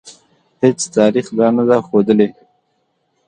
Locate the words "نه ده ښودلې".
1.57-2.27